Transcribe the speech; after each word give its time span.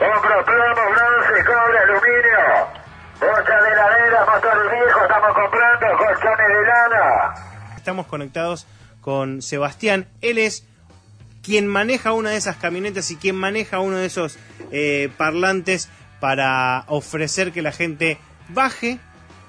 Compro 0.00 0.44
plomo, 0.46 0.82
bronce, 0.96 1.44
cobre, 1.44 1.78
aluminio. 1.78 2.40
Bocha 3.20 3.60
de 3.60 3.70
heladera, 3.70 4.24
motores 4.24 4.72
viejos, 4.72 5.02
estamos 5.02 5.34
comprando 5.34 5.86
colchones 5.98 6.48
de 6.48 6.62
lana. 6.66 7.34
Estamos 7.76 8.06
conectados 8.06 8.66
con 9.02 9.42
Sebastián. 9.42 10.08
Él 10.22 10.38
es 10.38 10.64
quien 11.42 11.66
maneja 11.66 12.12
una 12.12 12.30
de 12.30 12.38
esas 12.38 12.56
camionetas 12.56 13.10
y 13.10 13.16
quien 13.16 13.36
maneja 13.36 13.80
uno 13.80 13.98
de 13.98 14.06
esos 14.06 14.38
eh, 14.72 15.10
parlantes 15.18 15.90
para 16.18 16.84
ofrecer 16.86 17.52
que 17.52 17.60
la 17.60 17.72
gente 17.72 18.16
baje 18.48 19.00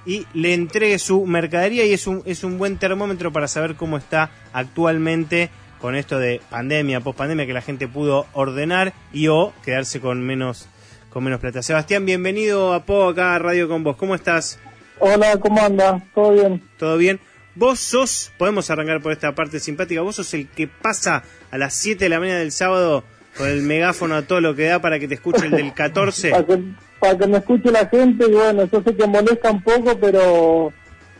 y 0.05 0.27
le 0.33 0.53
entregue 0.53 0.99
su 0.99 1.25
mercadería 1.25 1.85
y 1.85 1.93
es 1.93 2.07
un, 2.07 2.23
es 2.25 2.43
un 2.43 2.57
buen 2.57 2.77
termómetro 2.77 3.31
para 3.31 3.47
saber 3.47 3.75
cómo 3.75 3.97
está 3.97 4.31
actualmente 4.51 5.49
con 5.81 5.95
esto 5.95 6.19
de 6.19 6.39
pandemia, 6.49 7.01
pospandemia, 7.01 7.47
que 7.47 7.53
la 7.53 7.61
gente 7.61 7.87
pudo 7.87 8.27
ordenar 8.33 8.93
y 9.11 9.27
o 9.27 9.51
quedarse 9.65 9.99
con 9.99 10.21
menos, 10.21 10.67
con 11.09 11.23
menos 11.23 11.39
plata. 11.39 11.63
Sebastián, 11.63 12.05
bienvenido 12.05 12.73
a 12.73 12.85
Po 12.85 13.09
acá 13.09 13.35
a 13.35 13.39
Radio 13.39 13.67
con 13.67 13.83
vos. 13.83 13.97
¿Cómo 13.97 14.13
estás? 14.13 14.59
Hola, 14.99 15.37
¿cómo 15.37 15.59
anda? 15.61 16.03
¿Todo 16.13 16.33
bien? 16.33 16.63
¿Todo 16.77 16.97
bien? 16.97 17.19
Vos 17.55 17.79
sos, 17.79 18.31
podemos 18.37 18.69
arrancar 18.69 19.01
por 19.01 19.11
esta 19.11 19.33
parte 19.33 19.59
simpática, 19.59 20.01
vos 20.01 20.15
sos 20.15 20.33
el 20.35 20.47
que 20.47 20.67
pasa 20.67 21.23
a 21.49 21.57
las 21.57 21.73
7 21.73 22.05
de 22.05 22.09
la 22.09 22.19
mañana 22.19 22.39
del 22.39 22.51
sábado 22.51 23.03
con 23.35 23.47
el 23.47 23.63
megáfono 23.63 24.15
a 24.15 24.21
todo 24.21 24.39
lo 24.39 24.55
que 24.55 24.65
da 24.65 24.79
para 24.79 24.99
que 24.99 25.07
te 25.07 25.15
escuche 25.15 25.45
el 25.45 25.51
del 25.51 25.73
14. 25.73 26.29
para, 26.29 26.45
que, 26.45 26.59
para 26.99 27.17
que 27.17 27.27
me 27.27 27.37
escuche 27.39 27.71
la 27.71 27.87
gente 27.87 28.25
y 28.29 28.31
bueno, 28.31 28.69
yo 28.71 28.83
sé 28.83 28.95
que 28.95 29.07
molesta 29.07 29.51
un 29.51 29.63
poco, 29.63 29.97
pero 29.99 30.71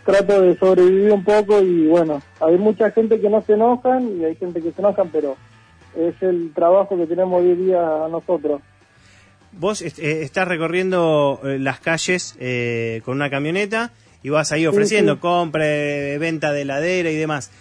trato 0.05 0.41
de 0.41 0.57
sobrevivir 0.57 1.11
un 1.11 1.23
poco 1.23 1.61
y 1.61 1.87
bueno, 1.87 2.21
hay 2.39 2.57
mucha 2.57 2.91
gente 2.91 3.19
que 3.19 3.29
no 3.29 3.41
se 3.41 3.53
enojan 3.53 4.19
y 4.19 4.25
hay 4.25 4.35
gente 4.35 4.61
que 4.61 4.71
se 4.71 4.81
enojan, 4.81 5.09
pero 5.09 5.35
es 5.95 6.21
el 6.21 6.53
trabajo 6.53 6.97
que 6.97 7.07
tenemos 7.07 7.41
hoy 7.41 7.55
día 7.55 7.79
nosotros. 8.09 8.61
Vos 9.53 9.81
eh, 9.81 10.21
estás 10.23 10.47
recorriendo 10.47 11.39
eh, 11.43 11.59
las 11.59 11.79
calles 11.79 12.35
eh, 12.39 13.01
con 13.03 13.15
una 13.15 13.29
camioneta 13.29 13.91
y 14.23 14.29
vas 14.29 14.51
ahí 14.51 14.65
ofreciendo 14.65 15.15
sí. 15.15 15.19
compra, 15.19 15.65
venta 16.19 16.53
de 16.53 16.61
heladera 16.61 17.09
y 17.09 17.15
demás. 17.17 17.51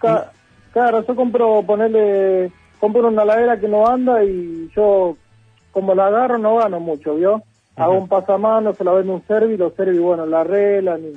Ca 0.00 0.32
claro, 0.72 1.06
yo 1.06 1.14
compro, 1.14 1.62
ponerle, 1.62 2.50
compro 2.80 3.08
una 3.08 3.22
heladera 3.22 3.58
que 3.58 3.68
no 3.68 3.86
anda 3.86 4.24
y 4.24 4.70
yo, 4.74 5.16
como 5.70 5.94
la 5.94 6.06
agarro, 6.06 6.38
no 6.38 6.56
gano 6.56 6.80
mucho, 6.80 7.14
¿vio? 7.16 7.42
Hago 7.76 7.98
un 7.98 8.08
pasamano, 8.08 8.72
se 8.74 8.84
la 8.84 8.92
vende 8.92 9.12
un 9.12 9.26
servi, 9.26 9.56
los 9.56 9.74
servi, 9.74 9.98
bueno, 9.98 10.26
la 10.26 10.42
arreglan 10.42 11.00
y, 11.02 11.12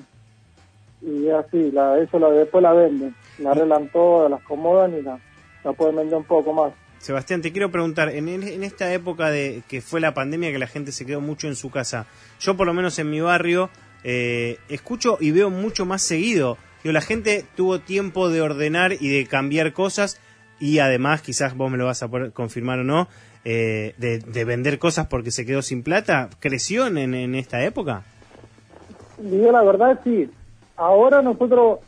y 1.01 1.29
así, 1.29 1.71
la, 1.71 1.99
eso 1.99 2.19
la, 2.19 2.29
después 2.29 2.61
la 2.61 2.73
venden. 2.73 3.15
La 3.39 3.51
arreglan 3.51 3.89
todas, 3.89 4.31
las 4.31 4.41
acomodan 4.41 4.97
y 4.97 5.01
la, 5.01 5.19
la 5.63 5.73
pueden 5.73 5.95
vender 5.95 6.17
un 6.17 6.23
poco 6.23 6.53
más. 6.53 6.73
Sebastián, 6.99 7.41
te 7.41 7.51
quiero 7.51 7.71
preguntar, 7.71 8.09
en, 8.09 8.27
en, 8.27 8.63
esta 8.63 8.91
época 8.91 9.29
de 9.29 9.61
que 9.67 9.81
fue 9.81 9.99
la 9.99 10.13
pandemia, 10.13 10.51
que 10.51 10.57
la 10.57 10.67
gente 10.67 10.91
se 10.91 11.05
quedó 11.05 11.21
mucho 11.21 11.47
en 11.47 11.55
su 11.55 11.69
casa, 11.69 12.07
yo 12.39 12.57
por 12.57 12.65
lo 12.65 12.73
menos 12.73 12.97
en 12.97 13.09
mi 13.09 13.21
barrio 13.21 13.69
eh, 14.03 14.57
escucho 14.67 15.17
y 15.19 15.31
veo 15.31 15.49
mucho 15.49 15.85
más 15.85 16.01
seguido. 16.01 16.57
Digo, 16.83 16.93
la 16.93 17.01
gente 17.01 17.45
tuvo 17.55 17.79
tiempo 17.79 18.29
de 18.29 18.41
ordenar 18.41 18.93
y 18.93 19.09
de 19.09 19.27
cambiar 19.27 19.73
cosas 19.73 20.19
y 20.59 20.79
además, 20.79 21.21
quizás 21.21 21.55
vos 21.55 21.69
me 21.69 21.77
lo 21.77 21.85
vas 21.85 22.01
a 22.01 22.07
poder 22.07 22.31
confirmar 22.31 22.79
o 22.79 22.83
no, 22.83 23.07
eh, 23.45 23.93
de, 23.97 24.17
de, 24.19 24.45
vender 24.45 24.79
cosas 24.79 25.05
porque 25.05 25.29
se 25.29 25.45
quedó 25.45 25.61
sin 25.61 25.83
plata. 25.83 26.29
¿Creció 26.39 26.87
en, 26.87 26.97
en 26.97 27.35
esta 27.35 27.63
época? 27.63 28.03
Digo 29.19 29.51
la 29.51 29.63
verdad, 29.63 29.99
sí. 30.03 30.29
Ahora 30.77 31.21
nosotros, 31.21 31.79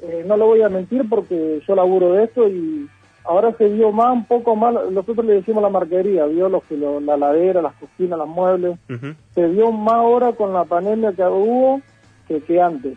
eh, 0.00 0.24
no 0.26 0.36
lo 0.36 0.46
voy 0.46 0.62
a 0.62 0.68
mentir 0.68 1.08
porque 1.08 1.60
yo 1.66 1.74
laburo 1.74 2.12
de 2.12 2.24
esto 2.24 2.48
y 2.48 2.88
ahora 3.24 3.52
se 3.58 3.68
vio 3.68 3.92
más, 3.92 4.12
un 4.12 4.24
poco 4.24 4.56
más, 4.56 4.72
nosotros 4.90 5.26
le 5.26 5.34
decimos 5.34 5.62
la 5.62 5.68
marquería, 5.68 6.24
vio 6.26 6.48
los 6.48 6.62
que 6.64 6.76
lo, 6.76 7.00
la 7.00 7.16
ladera, 7.16 7.60
las 7.60 7.74
cocinas, 7.74 8.18
los 8.18 8.28
muebles, 8.28 8.78
uh 8.88 8.92
-huh. 8.92 9.16
se 9.34 9.46
vio 9.48 9.70
más 9.70 9.94
ahora 9.94 10.32
con 10.32 10.52
la 10.54 10.64
pandemia 10.64 11.12
que 11.12 11.24
hubo 11.24 11.82
que, 12.26 12.40
que 12.40 12.60
antes, 12.60 12.96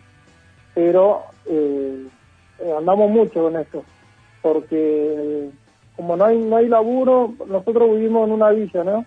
pero 0.74 1.22
eh, 1.46 2.06
andamos 2.78 3.10
mucho 3.10 3.42
con 3.42 3.56
esto, 3.56 3.84
porque 4.40 5.50
como 5.96 6.16
no 6.16 6.24
hay 6.24 6.38
no 6.38 6.56
hay 6.56 6.68
laburo, 6.68 7.34
nosotros 7.46 7.90
vivimos 7.90 8.26
en 8.26 8.34
una 8.34 8.50
villa, 8.50 8.84
¿no? 8.84 9.04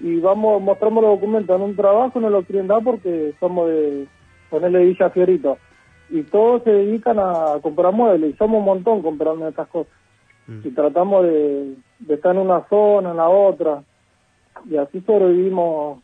Y 0.00 0.20
vamos, 0.20 0.60
mostramos 0.60 1.02
los 1.02 1.12
documentos 1.14 1.56
en 1.56 1.62
un 1.62 1.76
trabajo, 1.76 2.20
no 2.20 2.28
lo 2.28 2.42
quieren 2.42 2.66
dar 2.66 2.82
porque 2.82 3.32
somos 3.40 3.68
de 3.68 4.06
ponerle 4.50 4.84
Villa 4.84 5.08
Fiorito. 5.08 5.56
Y 6.10 6.22
todos 6.22 6.62
se 6.62 6.70
dedican 6.70 7.18
a 7.18 7.58
comprar 7.62 7.92
muebles, 7.92 8.34
y 8.34 8.36
somos 8.36 8.58
un 8.60 8.64
montón 8.64 9.02
comprando 9.02 9.48
estas 9.48 9.68
cosas 9.68 9.92
y 10.64 10.70
tratamos 10.70 11.24
de, 11.24 11.74
de, 11.98 12.14
estar 12.14 12.34
en 12.34 12.42
una 12.42 12.66
zona, 12.68 13.10
en 13.10 13.16
la 13.16 13.28
otra, 13.28 13.82
y 14.68 14.76
así 14.76 15.00
sobrevivimos, 15.00 16.00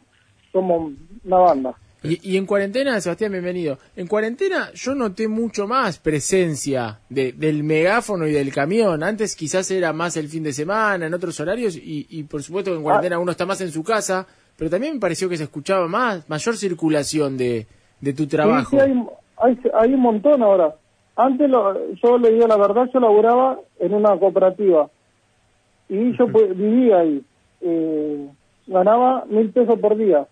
somos 0.51 0.93
una 1.25 1.37
banda. 1.37 1.75
Y, 2.03 2.33
y, 2.33 2.37
en 2.37 2.47
cuarentena, 2.47 3.01
Sebastián, 3.01 3.31
bienvenido. 3.31 3.79
En 3.95 4.09
cuarentena 4.09 4.73
yo 4.75 4.97
noté 4.97 5.29
mucho 5.29 5.69
más 5.69 6.01
presencia 6.01 6.99
de, 7.09 7.33
del 7.33 7.63
megáfono 7.63 8.27
y 8.27 8.33
del 8.33 8.53
camión. 8.53 9.05
Antes 9.05 9.37
quizás 9.37 9.71
era 9.71 9.93
más 9.93 10.17
el 10.17 10.29
fin 10.29 10.43
de 10.43 10.53
semana, 10.53 11.07
en 11.07 11.15
otros 11.15 11.39
horarios, 11.39 11.77
y, 11.77 12.09
y 12.11 12.25
por 12.25 12.43
supuesto 12.43 12.73
que 12.73 12.79
en 12.79 12.83
cuarentena 12.83 13.17
ah. 13.17 13.21
uno 13.21 13.31
está 13.31 13.47
más 13.47 13.61
en 13.61 13.71
su 13.71 13.85
casa, 13.85 14.27
pero 14.57 14.69
también 14.69 14.95
me 14.95 15.01
pareció 15.01 15.29
que 15.29 15.37
se 15.37 15.45
escuchaba 15.45 15.87
más, 15.87 16.29
mayor 16.29 16.57
circulación 16.57 17.39
de, 17.39 17.69
de 18.01 18.13
tu 18.13 18.27
trabajo. 18.27 18.71
Sí, 18.71 18.77
sí 18.77 18.83
hay, 18.83 19.07
hay, 19.43 19.59
hay 19.75 19.95
un 19.95 20.01
montón 20.01 20.43
ahora. 20.43 20.75
Antes, 21.17 21.49
lo, 21.51 21.95
yo 21.95 22.19
le 22.19 22.31
digo 22.33 22.47
la 22.47 22.57
verdad, 22.57 22.89
yo 22.93 23.01
laburaba 23.01 23.59
en 23.79 23.95
una 23.95 24.17
cooperativa 24.19 24.89
y 25.89 26.17
yo 26.17 26.27
pues, 26.29 26.57
vivía 26.57 26.99
ahí. 26.99 27.23
Eh, 27.61 28.29
ganaba 28.67 29.25
mil 29.29 29.51
pesos 29.51 29.79
por 29.79 29.97
día. 29.97 30.27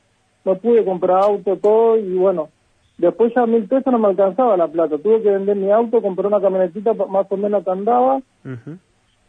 No 0.44 0.56
pude 0.56 0.84
comprar 0.84 1.22
auto, 1.22 1.56
todo, 1.58 1.98
y 1.98 2.14
bueno, 2.14 2.48
después 2.96 3.32
ya 3.34 3.44
mil 3.46 3.66
pesos 3.66 3.92
no 3.92 3.98
me 3.98 4.08
alcanzaba 4.08 4.56
la 4.56 4.68
plata. 4.68 4.96
Tuve 4.98 5.22
que 5.22 5.30
vender 5.30 5.56
mi 5.56 5.70
auto, 5.70 6.00
comprar 6.00 6.28
una 6.28 6.40
camionetita 6.40 6.94
más 6.94 7.26
o 7.28 7.36
menos 7.36 7.62
que 7.62 7.70
andaba 7.70 8.16
uh 8.16 8.48
-huh. 8.48 8.78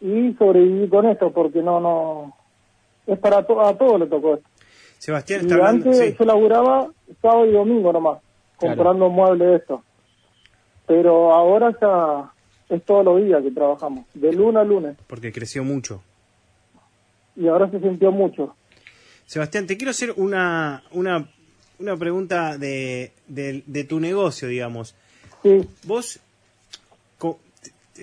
y 0.00 0.32
sobreviví 0.34 0.88
con 0.88 1.06
esto, 1.06 1.30
porque 1.30 1.60
no, 1.62 1.80
no, 1.80 2.32
es 3.06 3.18
para 3.18 3.46
to 3.46 3.60
a 3.60 3.76
todos 3.76 4.00
le 4.00 4.06
tocó 4.06 4.34
esto. 4.34 4.48
Sebastián, 4.98 5.40
y 5.40 5.44
está 5.44 5.54
hablando, 5.56 5.90
antes 5.90 5.98
sí. 5.98 6.16
yo 6.18 6.24
laburaba 6.24 6.86
sábado 7.20 7.46
y 7.46 7.52
domingo 7.52 7.92
nomás, 7.92 8.18
comprando 8.68 9.06
claro. 9.06 9.10
muebles 9.10 9.48
de 9.48 9.56
esto 9.56 9.82
pero 10.86 11.32
ahora 11.32 11.74
ya 11.80 12.32
es 12.74 12.84
todos 12.84 13.04
los 13.04 13.24
días 13.24 13.42
que 13.42 13.50
trabajamos, 13.50 14.04
de 14.14 14.32
lunes 14.32 14.56
a 14.56 14.64
lunes. 14.64 14.96
Porque 15.06 15.32
creció 15.32 15.64
mucho. 15.64 16.02
Y 17.36 17.48
ahora 17.48 17.70
se 17.70 17.80
sintió 17.80 18.12
mucho. 18.12 18.54
Sebastián, 19.26 19.66
te 19.66 19.76
quiero 19.76 19.90
hacer 19.90 20.12
una, 20.16 20.82
una, 20.92 21.30
una 21.78 21.96
pregunta 21.96 22.58
de, 22.58 23.12
de, 23.26 23.62
de 23.66 23.84
tu 23.84 24.00
negocio, 24.00 24.48
digamos. 24.48 24.94
Sí. 25.42 25.66
Vos 25.84 26.20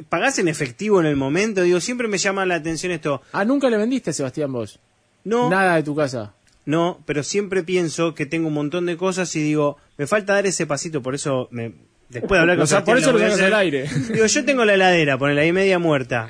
pagás 0.07 0.39
en 0.39 0.47
efectivo 0.47 0.99
en 0.99 1.07
el 1.07 1.15
momento, 1.15 1.61
digo, 1.61 1.79
siempre 1.79 2.07
me 2.07 2.17
llama 2.17 2.45
la 2.45 2.55
atención 2.55 2.91
esto. 2.91 3.21
Ah, 3.33 3.43
nunca 3.43 3.69
le 3.69 3.77
vendiste, 3.77 4.13
Sebastián, 4.13 4.51
vos. 4.51 4.79
No. 5.23 5.49
Nada 5.49 5.75
de 5.75 5.83
tu 5.83 5.95
casa. 5.95 6.33
No, 6.69 6.99
pero 7.07 7.23
siempre 7.23 7.63
pienso 7.63 8.13
que 8.13 8.27
tengo 8.27 8.47
un 8.47 8.53
montón 8.53 8.85
de 8.85 8.95
cosas 8.95 9.35
y 9.35 9.41
digo, 9.41 9.77
me 9.97 10.05
falta 10.05 10.35
dar 10.35 10.45
ese 10.45 10.67
pasito, 10.67 11.01
por 11.01 11.15
eso 11.15 11.47
me, 11.49 11.73
después 12.09 12.37
de 12.37 12.41
hablar 12.41 12.57
con 12.57 12.65
o 12.65 12.67
sea, 12.67 12.83
por 12.83 12.95
eso 12.95 13.11
lo 13.11 13.17
sacas 13.17 13.41
al 13.41 13.55
aire. 13.55 13.85
Digo, 14.13 14.27
yo 14.27 14.45
tengo 14.45 14.63
la 14.65 14.75
heladera, 14.75 15.17
ponela 15.17 15.41
ahí 15.41 15.51
media 15.51 15.79
muerta. 15.79 16.29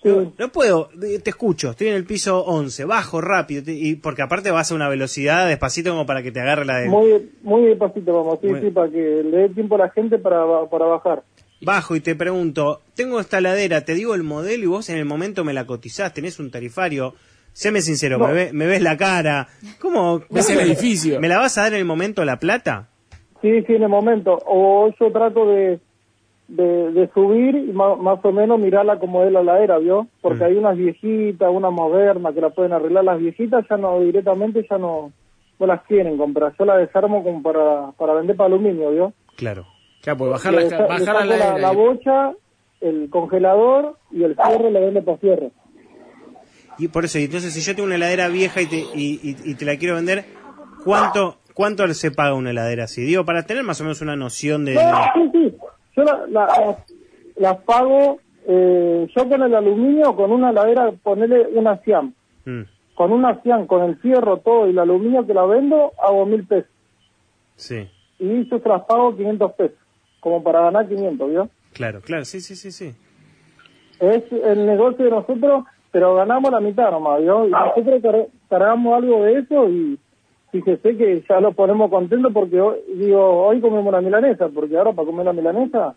Sí. 0.00 0.08
No, 0.08 0.32
no, 0.38 0.52
puedo, 0.52 0.90
te 1.00 1.30
escucho, 1.30 1.70
estoy 1.70 1.88
en 1.88 1.94
el 1.94 2.04
piso 2.04 2.38
11, 2.44 2.84
bajo 2.84 3.20
rápido, 3.20 3.64
te, 3.64 3.72
y 3.72 3.96
porque 3.96 4.22
aparte 4.22 4.52
vas 4.52 4.70
a 4.70 4.76
una 4.76 4.88
velocidad 4.88 5.48
despacito 5.48 5.90
como 5.90 6.06
para 6.06 6.22
que 6.22 6.30
te 6.30 6.38
agarre 6.38 6.64
la 6.64 6.78
de... 6.78 6.88
Muy, 6.88 7.28
muy 7.42 7.64
despacito 7.64 8.14
vamos, 8.14 8.38
sí, 8.40 8.46
muy... 8.46 8.60
sí, 8.60 8.70
para 8.70 8.88
que 8.88 9.24
le 9.24 9.36
dé 9.38 9.48
tiempo 9.48 9.74
a 9.74 9.78
la 9.78 9.90
gente 9.90 10.18
para, 10.18 10.44
para 10.70 10.84
bajar. 10.84 11.24
Bajo 11.62 11.96
y 11.96 12.00
te 12.00 12.14
pregunto, 12.14 12.80
tengo 12.94 13.18
esta 13.18 13.38
heladera, 13.38 13.84
te 13.84 13.94
digo 13.94 14.14
el 14.14 14.22
modelo 14.22 14.62
y 14.62 14.66
vos 14.68 14.88
en 14.88 14.98
el 14.98 15.04
momento 15.04 15.42
me 15.42 15.52
la 15.52 15.66
cotizás, 15.66 16.14
tenés 16.14 16.38
un 16.38 16.52
tarifario, 16.52 17.16
séme 17.52 17.80
sincero, 17.82 18.18
No. 18.18 18.28
me, 18.28 18.32
ve- 18.32 18.50
me 18.52 18.66
ves 18.66 18.82
la 18.82 18.96
cara, 18.96 19.48
¿cómo? 19.80 20.22
Ves 20.30 20.48
el 20.50 20.60
edificio. 20.60 21.20
¿Me 21.20 21.28
la 21.28 21.38
vas 21.38 21.56
a 21.58 21.62
dar 21.62 21.72
en 21.74 21.78
el 21.80 21.84
momento 21.84 22.24
la 22.24 22.38
plata? 22.38 22.88
Sí, 23.42 23.62
sí, 23.66 23.74
en 23.74 23.82
el 23.82 23.88
momento. 23.88 24.38
O 24.46 24.90
yo 25.00 25.10
trato 25.12 25.46
de, 25.46 25.80
de, 26.48 26.92
de 26.92 27.08
subir 27.14 27.54
y 27.56 27.72
más, 27.72 27.98
más 27.98 28.18
o 28.24 28.32
menos 28.32 28.58
mirarla 28.58 28.98
como 28.98 29.22
es 29.24 29.32
la 29.32 29.42
ladera, 29.42 29.78
¿vio? 29.78 30.06
Porque 30.20 30.40
Mm. 30.40 30.46
hay 30.46 30.54
unas 30.56 30.76
viejitas, 30.76 31.48
unas 31.50 31.72
modernas 31.72 32.34
que 32.34 32.40
la 32.40 32.50
pueden 32.50 32.72
arreglar. 32.72 33.04
Las 33.04 33.18
viejitas 33.18 33.64
ya 33.68 33.76
no, 33.76 34.00
directamente 34.00 34.66
ya 34.68 34.76
no, 34.78 35.12
no 35.58 35.66
las 35.66 35.82
quieren 35.84 36.18
comprar. 36.18 36.52
Yo 36.58 36.64
las 36.64 36.78
desarmo 36.78 37.22
como 37.24 37.42
para, 37.42 37.92
para 37.92 38.14
vender 38.14 38.36
para 38.36 38.48
aluminio, 38.48 38.90
¿vio? 38.90 39.12
Claro. 39.36 39.64
Claro, 40.02 40.18
pues 40.18 40.30
bajar 40.30 40.52
la, 40.54 40.86
bajar 40.86 41.26
la, 41.60 41.70
bocha, 41.72 42.32
el 42.80 43.08
congelador 43.10 43.96
y 44.10 44.22
el 44.24 44.34
cierre 44.34 44.70
le 44.70 44.80
vende 44.80 45.02
para 45.02 45.18
cierre. 45.18 45.50
Y 46.80 46.88
por 46.88 47.04
eso, 47.04 47.18
y 47.18 47.24
entonces 47.24 47.52
si 47.52 47.60
yo 47.60 47.74
tengo 47.74 47.86
una 47.86 47.96
heladera 47.96 48.28
vieja 48.28 48.62
y 48.62 48.66
te, 48.66 48.76
y, 48.94 49.20
y- 49.22 49.50
y 49.50 49.54
te 49.54 49.64
la 49.64 49.76
quiero 49.76 49.94
vender, 49.96 50.24
¿cuánto 50.84 51.36
cuánto 51.54 51.86
se 51.92 52.10
paga 52.10 52.32
una 52.34 52.50
heladera 52.50 52.84
así? 52.84 53.02
Digo, 53.02 53.24
para 53.26 53.42
tener 53.44 53.62
más 53.64 53.80
o 53.80 53.84
menos 53.84 54.00
una 54.00 54.16
noción 54.16 54.64
de... 54.64 54.74
No, 54.74 54.80
sí, 55.14 55.30
sí. 55.32 55.56
Yo 55.96 56.04
la- 56.04 56.26
la- 57.36 57.58
pago, 57.60 58.18
eh, 58.48 59.06
yo 59.14 59.28
con 59.28 59.42
el 59.42 59.54
aluminio, 59.54 60.16
con 60.16 60.32
una 60.32 60.50
heladera, 60.50 60.90
ponerle 61.02 61.48
una 61.52 61.76
Siam. 61.82 62.14
Mm, 62.46 62.62
con 62.94 63.12
una 63.12 63.40
cian, 63.42 63.66
con 63.66 63.82
el 63.82 63.96
fierro 63.98 64.38
todo 64.38 64.66
y 64.66 64.70
el 64.70 64.78
aluminio 64.78 65.26
que 65.26 65.34
la 65.34 65.44
vendo, 65.46 65.92
hago 66.02 66.24
mil 66.26 66.46
pesos. 66.46 66.70
Sí, 67.56 67.88
Y 68.18 68.48
yo 68.48 68.58
las 68.64 68.82
pago 68.84 69.16
500 69.16 69.52
pesos, 69.52 69.76
como 70.20 70.42
para 70.42 70.62
ganar 70.62 70.88
500, 70.88 71.30
¿vio? 71.30 71.50
claro, 71.72 72.00
claro, 72.00 72.24
sí, 72.24 72.40
sí, 72.40 72.56
sí, 72.56 72.70
sí. 72.72 72.94
Es 74.00 74.22
el 74.32 74.64
negocio 74.66 75.04
de 75.04 75.10
nosotros, 75.10 75.64
pero 75.92 76.14
ganamos 76.14 76.50
la 76.52 76.60
mitad 76.60 76.90
nomás, 76.90 77.20
¿vio? 77.20 77.46
Y 77.46 77.50
nosotros 77.50 78.02
car- 78.02 78.26
cargamos 78.48 78.94
algo 79.02 79.24
de 79.24 79.38
eso 79.40 79.68
y 79.68 79.98
fíjese 80.52 80.96
que 80.96 81.22
ya 81.28 81.40
lo 81.40 81.52
ponemos 81.52 81.90
contentos 81.90 82.32
porque 82.32 82.60
hoy, 82.60 82.78
digo, 82.94 83.46
hoy 83.46 83.60
comemos 83.60 83.86
una 83.86 84.00
milanesa, 84.00 84.48
porque 84.48 84.76
ahora 84.76 84.92
para 84.92 85.06
comer 85.06 85.26
la 85.26 85.32
milanesa 85.32 85.94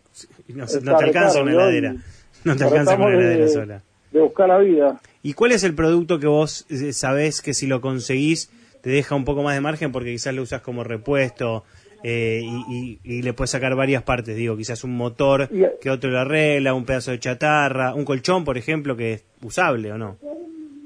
No, 0.49 0.65
te 0.67 1.03
alcanza 1.05 1.41
una 1.41 1.51
heladera. 1.53 1.95
No 2.43 2.55
te 2.55 2.63
alcanza 2.65 2.95
una 2.95 3.07
de- 3.07 3.13
heladera 3.17 3.47
sola. 3.47 3.81
de 4.11 4.21
buscar 4.21 4.49
la 4.49 4.57
vida. 4.59 4.99
¿Y 5.23 5.33
cuál 5.33 5.53
es 5.53 5.63
el 5.63 5.73
producto 5.73 6.19
que 6.19 6.27
vos 6.27 6.65
eh, 6.69 6.91
sabés 6.93 7.41
que 7.41 7.53
si 7.53 7.65
lo 7.67 7.81
conseguís 7.81 8.51
te 8.81 8.89
deja 8.89 9.15
un 9.15 9.23
poco 9.25 9.43
más 9.43 9.55
de 9.55 9.61
margen 9.61 9.91
porque 9.93 10.11
quizás 10.11 10.33
lo 10.35 10.41
usás 10.41 10.61
como 10.61 10.83
repuesto 10.83 11.63
eh, 12.03 12.41
y, 12.43 12.99
y- 13.03 13.17
y 13.17 13.21
le 13.21 13.33
puedes 13.33 13.51
sacar 13.51 13.75
varias 13.75 14.03
partes? 14.03 14.35
Digo, 14.35 14.55
quizás 14.57 14.83
un 14.83 14.95
motor 14.95 15.47
Y- 15.51 15.63
que 15.81 15.89
otro 15.89 16.09
lo 16.11 16.19
arregla, 16.19 16.73
un 16.73 16.85
pedazo 16.85 17.11
de 17.11 17.19
chatarra, 17.19 17.93
un 17.95 18.05
colchón, 18.05 18.43
por 18.43 18.57
ejemplo, 18.57 18.95
que 18.95 19.13
es 19.13 19.25
usable 19.43 19.91
o 19.91 19.97
no. 19.97 20.17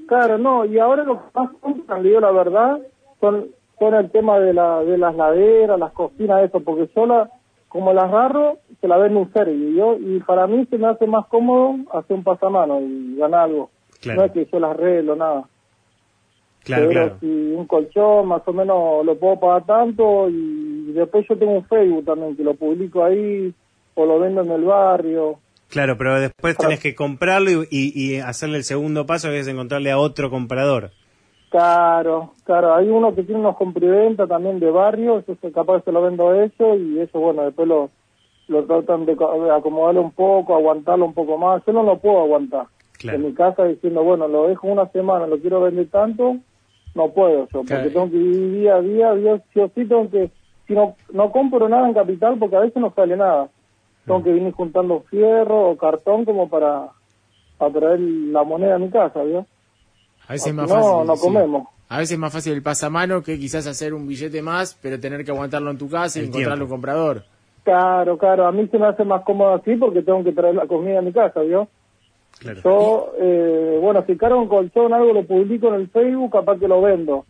Claro, 0.08 0.38
no, 0.38 0.66
y 0.66 0.80
ahora 0.80 1.04
lo 1.04 1.16
que 1.18 1.26
más 1.36 1.50
compran, 1.60 2.02
le 2.04 2.10
digo 2.10 2.22
la 2.22 2.32
verdad, 2.32 2.78
son, 3.20 3.48
son 3.78 3.94
el 3.94 4.10
tema 4.10 4.40
de, 4.40 4.54
la, 4.54 4.80
de 4.84 4.98
las 4.98 5.16
laderas, 5.16 5.78
las 5.78 5.92
cocinas, 5.92 6.44
eso, 6.46 6.62
porque 6.62 6.90
yo 6.96 7.06
la, 7.06 7.30
como 7.68 7.92
las 7.94 8.06
agarro, 8.06 8.60
se 8.80 8.88
la 8.88 8.98
vendo 8.98 9.20
un 9.20 9.34
servicio, 9.34 9.70
yo, 9.76 9.98
y 10.00 10.20
para 10.22 10.48
mí 10.48 10.66
se 10.70 10.78
me 10.78 10.88
hace 10.88 11.06
más 11.08 11.26
cómodo 11.28 11.76
hacer 11.94 12.16
un 12.16 12.24
pasamano 12.24 12.80
y 12.80 13.18
ganar 13.18 13.42
algo. 13.50 13.70
Claro. 14.02 14.22
No 14.22 14.26
es 14.28 14.32
que 14.32 14.46
yo 14.46 14.60
las 14.60 14.72
arreglo, 14.72 15.16
nada. 15.18 15.44
Claro, 16.68 16.88
Pero 16.90 17.02
claro. 17.02 17.18
si 17.22 17.26
un 17.26 17.66
colchón 17.66 18.28
más 18.28 18.42
o 18.46 18.54
menos 18.54 19.04
lo 19.06 19.16
puedo 19.18 19.40
pagar 19.40 19.66
tanto, 19.66 20.30
y 20.30 20.92
después 20.94 21.26
yo 21.28 21.38
tengo 21.38 21.54
un 21.54 21.66
Facebook 21.66 22.06
también, 22.06 22.36
que 22.36 22.44
lo 22.44 22.54
publico 22.54 23.04
ahí, 23.04 23.54
o 23.96 24.06
lo 24.06 24.20
vendo 24.20 24.42
en 24.42 24.52
el 24.52 24.64
barrio. 24.66 25.40
Claro, 25.70 25.98
pero 25.98 26.20
después 26.20 26.56
tenés 26.58 26.80
que 26.82 26.94
comprarlo 26.94 27.50
y, 27.52 27.68
y- 27.72 27.94
y 28.16 28.20
hacerle 28.20 28.58
el 28.58 28.64
segundo 28.64 29.06
paso, 29.06 29.30
que 29.30 29.40
es 29.40 29.48
encontrarle 29.48 29.92
a 29.92 29.98
otro 29.98 30.30
comprador. 30.30 30.92
Claro, 31.50 32.34
claro, 32.44 32.76
hay 32.76 32.90
uno 32.90 33.16
que 33.16 33.24
tiene 33.24 33.40
unos 33.40 33.56
compriventa 33.56 34.28
también 34.28 34.60
de 34.60 34.70
barrio, 34.70 35.24
se- 35.42 35.52
capaz 35.54 35.84
se 35.86 35.92
lo 35.94 36.02
vendo 36.02 36.30
a 36.30 36.44
eso 36.44 36.76
y 36.76 37.00
eso, 37.00 37.20
bueno, 37.20 37.44
después 37.44 37.68
lo, 37.70 37.90
lo 38.50 38.66
tratan 38.66 39.06
de, 39.06 39.16
co- 39.16 39.42
de 39.44 39.52
acomodarlo 39.52 40.02
un 40.02 40.12
poco, 40.12 40.56
aguantarlo 40.56 41.06
un 41.06 41.14
poco 41.14 41.38
más. 41.38 41.64
Yo 41.66 41.72
no 41.72 41.84
lo 41.84 41.98
puedo 42.00 42.20
aguantar. 42.20 42.66
Claro. 42.98 43.18
En 43.20 43.26
mi 43.26 43.34
casa 43.34 43.64
diciendo, 43.64 44.04
bueno, 44.04 44.28
lo 44.28 44.48
dejo 44.50 44.68
una 44.68 44.88
semana, 44.92 45.26
lo 45.28 45.38
quiero 45.40 45.62
vender 45.62 45.88
tanto, 45.90 46.36
no 46.98 47.10
puedo 47.12 47.44
yo, 47.46 47.64
porque 47.64 47.66
Claro. 47.68 47.90
tengo 47.92 48.10
que 48.12 48.18
vivir 48.18 48.52
día 48.62 48.76
a 48.76 48.82
día, 48.82 49.14
día 49.14 49.42
sí 49.54 49.60
o 49.62 49.68
sí 49.74 49.86
tengo 49.86 50.10
que, 50.10 50.30
si 50.68 50.74
no, 50.74 50.96
no 51.14 51.32
compro 51.32 51.70
nada 51.70 51.88
en 51.88 51.94
capital 51.94 52.38
porque 52.38 52.58
a 52.58 52.62
veces 52.62 52.82
no 52.82 52.92
sale 52.94 53.16
nada. 53.16 53.48
Tengo 54.06 54.24
que 54.24 54.32
venir 54.32 54.54
juntando 54.54 55.04
fierro 55.10 55.70
o 55.70 55.78
cartón 55.78 56.26
como 56.26 56.50
para, 56.50 56.90
para 57.58 57.72
traer 57.74 58.00
la 58.00 58.44
moneda 58.44 58.76
a 58.76 58.80
mi 58.80 58.90
casa, 58.90 59.22
¿vio? 59.24 59.46
A 60.28 60.34
veces 60.34 60.48
es 60.48 60.54
más 60.54 60.70
No, 60.70 60.76
fácil. 60.76 61.08
no 61.08 61.16
sí. 61.16 61.22
comemos. 61.22 61.68
A 61.90 61.98
veces 62.00 62.12
es 62.14 62.20
más 62.20 62.34
fácil 62.34 62.54
el 62.54 62.62
pasamano 62.64 63.24
que 63.24 63.38
quizás 63.40 63.66
hacer 63.68 63.94
un 63.94 64.08
billete 64.08 64.42
más, 64.42 64.78
pero 64.82 65.00
tener 65.00 65.24
que 65.24 65.32
aguantarlo 65.32 65.72
en 65.72 65.78
tu 65.78 65.90
casa 65.90 66.20
y 66.20 66.24
El 66.24 66.28
encontrarle 66.30 66.56
tiempo. 66.58 66.66
un 66.74 66.78
comprador. 66.80 67.24
Claro, 67.64 68.18
claro, 68.18 68.46
a 68.48 68.52
mí 68.52 68.68
se 68.72 68.78
me 68.78 68.88
hace 68.88 69.04
más 69.04 69.24
cómodo 69.24 69.54
así 69.54 69.76
porque 69.76 70.02
tengo 70.02 70.24
que 70.24 70.32
traer 70.32 70.56
la 70.56 70.68
comida 70.68 71.00
a 71.00 71.02
mi 71.02 71.12
casa, 71.12 71.42
¿vio? 71.42 71.68
Claro. 72.40 72.62
Yo, 72.64 73.14
eh, 73.20 73.80
bueno, 73.82 74.04
si 74.06 74.16
cargo 74.18 74.40
un 74.42 74.48
colchón, 74.48 74.94
algo 74.94 75.14
lo 75.14 75.26
publico 75.26 75.68
en 75.70 75.76
el 75.76 75.90
Facebook, 75.90 76.32
capaz 76.32 76.60
que 76.60 76.68
lo 76.68 76.82
vendo. 76.82 77.26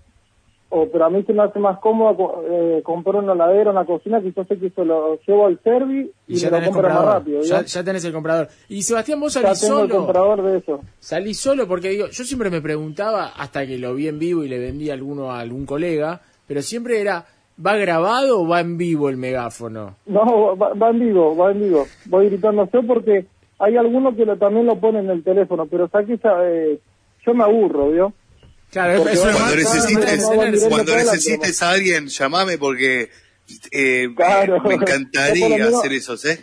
O, 0.70 0.86
pero 0.92 1.06
a 1.06 1.10
mí 1.10 1.24
se 1.24 1.32
me 1.32 1.44
hace 1.44 1.60
más 1.60 1.80
cómodo 1.80 2.44
eh, 2.50 2.82
comprar 2.84 3.24
una 3.24 3.34
ladera, 3.34 3.72
una 3.72 3.86
cocina, 3.86 4.20
que 4.22 4.34
yo 4.34 4.44
sé 4.44 4.60
que 4.60 4.70
se 4.70 4.84
lo 4.84 5.18
llevo 5.26 5.46
al 5.46 5.58
service 5.64 6.12
y, 6.28 6.34
Y 6.34 6.36
ya 6.36 6.50
me 6.52 6.60
lo 6.60 6.72
compra 6.74 6.94
más 6.94 7.06
rápido, 7.06 7.42
ya, 7.42 7.62
ya 7.64 7.84
tenés 7.86 8.04
el 8.04 8.12
comprador. 8.12 8.50
Y 8.68 8.82
Sebastián, 8.84 9.22
vos 9.22 9.34
Ya 9.34 9.42
salís 9.44 9.64
el 9.64 9.70
solo. 9.70 9.96
comprador 9.96 10.44
de 10.44 10.58
eso. 10.58 10.82
Salí 11.00 11.34
solo 11.36 11.70
porque 11.70 11.88
digo, 11.88 12.08
yo 12.08 12.24
siempre 12.26 12.50
me 12.50 12.60
preguntaba, 12.62 13.28
hasta 13.38 13.66
que 13.66 13.78
lo 13.78 13.96
vi 13.96 14.10
en 14.10 14.20
vivo 14.20 14.44
y 14.44 14.50
le 14.50 14.60
vendí 14.60 14.90
a 14.90 14.94
alguno 14.96 15.32
a 15.32 15.40
algún 15.40 15.66
colega, 15.66 16.20
pero 16.46 16.62
siempre 16.62 17.00
era, 17.00 17.24
¿va 17.66 17.78
grabado 17.78 18.42
o 18.42 18.46
va 18.50 18.60
en 18.60 18.78
vivo 18.78 19.08
el 19.08 19.16
megáfono? 19.16 19.96
No, 20.06 20.58
va, 20.58 20.74
va 20.74 20.90
en 20.90 21.00
vivo, 21.00 21.34
va 21.38 21.52
en 21.54 21.62
vivo. 21.62 21.86
Voy 22.08 22.26
gritando 22.26 22.68
yo 22.74 22.84
porque 22.86 23.26
hay 23.60 23.78
algunos 23.78 24.16
que 24.16 24.26
lo, 24.26 24.38
también 24.38 24.66
lo 24.66 24.80
ponen 24.80 25.06
en 25.06 25.12
el 25.12 25.24
teléfono, 25.24 25.66
pero 25.66 25.88
saqué, 25.90 26.20
eh, 26.44 26.80
yo 27.26 27.34
me 27.34 27.44
aburro, 27.44 27.90
¿vio? 27.92 28.14
Claro, 28.72 29.02
Porque 29.04 29.18
bueno, 29.18 29.38
Cuando 29.38 29.56
necesites, 29.56 30.26
cuando 30.68 30.96
necesites 30.96 31.64
a 31.64 31.70
alguien, 31.72 32.08
llamame 32.08 32.58
porque 32.58 33.10
eh, 33.72 34.10
Claro. 34.16 34.62
me 34.64 34.74
encantaría 34.76 35.48
menos- 35.50 35.76
hacer 35.76 35.94
eso, 35.94 36.16
¿eh? 36.28 36.38